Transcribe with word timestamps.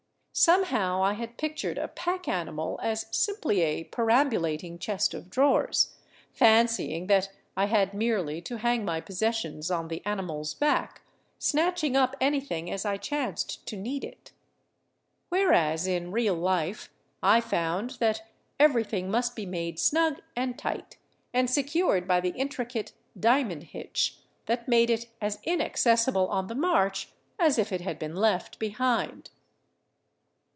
Somehow 0.33 1.03
I 1.03 1.13
had 1.13 1.37
pictured 1.37 1.77
a 1.77 1.89
pack 1.89 2.25
animal 2.25 2.79
as 2.81 3.05
simply 3.11 3.61
a 3.61 3.83
per 3.83 4.09
ambulating 4.09 4.79
chest 4.79 5.13
of 5.13 5.29
drawers, 5.29 5.95
fancying 6.31 7.07
that 7.07 7.29
I 7.57 7.65
had 7.65 7.93
merely 7.93 8.41
to 8.43 8.57
hang 8.57 8.85
my 8.85 9.01
possessions 9.01 9.69
on 9.69 9.89
the 9.89 10.03
animal's 10.05 10.53
back, 10.53 11.01
snatching 11.37 11.97
up 11.97 12.15
anything 12.21 12.71
as 12.71 12.85
I 12.85 12.95
chanced 12.95 13.67
to 13.67 13.75
need 13.77 14.05
it. 14.05 14.31
Whereas 15.27 15.85
in 15.85 16.11
real 16.13 16.35
life 16.35 16.89
I 17.21 17.41
found 17.41 17.91
that 17.99 18.23
everything 18.57 19.11
must 19.11 19.35
be 19.35 19.45
made 19.45 19.79
snug 19.79 20.21
and 20.33 20.57
tight, 20.57 20.97
and 21.33 21.49
secured 21.49 22.07
by 22.07 22.21
the 22.21 22.29
intricate" 22.31 22.93
diamond 23.29 23.63
hitch" 23.63 24.17
that 24.47 24.67
made 24.69 24.89
it 24.89 25.07
as 25.19 25.39
inaccessible 25.43 26.29
on 26.29 26.47
the 26.47 26.55
march 26.55 27.09
as 27.37 27.59
if 27.59 27.73
it 27.73 27.81
had 27.81 27.99
been 27.99 28.15
left 28.15 28.59
behind. 28.59 29.29